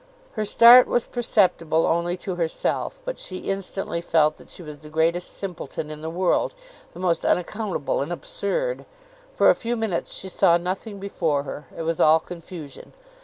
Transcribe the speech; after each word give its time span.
Her 0.31 0.45
start 0.45 0.87
was 0.87 1.05
perceptible 1.05 1.85
only 1.85 2.17
to 2.25 2.33
herself; 2.33 2.99
but 3.05 3.19
she 3.19 3.51
instantly 3.51 4.01
felt 4.01 4.37
that 4.37 4.49
she 4.49 4.63
was 4.63 4.79
the 4.79 4.89
greatest 4.89 5.37
simpleton 5.37 5.91
in 5.91 6.01
the 6.01 6.09
world, 6.09 6.55
the 6.93 6.99
most 6.99 7.23
unaccountable 7.23 8.01
and 8.01 8.11
absurd! 8.11 8.87
For 9.35 9.51
a 9.51 9.53
few 9.53 9.75
minutes 9.75 10.15
she 10.15 10.27
saw 10.29 10.57
nothing 10.57 10.99
before 10.99 11.43
her; 11.43 11.67
it 11.77 11.83
was 11.83 11.99
all 11.99 12.19
confusion. 12.19 12.93